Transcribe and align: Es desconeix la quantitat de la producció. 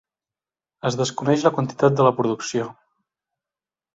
Es 0.89 0.95
desconeix 1.01 1.43
la 1.47 1.51
quantitat 1.57 1.99
de 1.99 2.07
la 2.09 2.13
producció. 2.21 2.65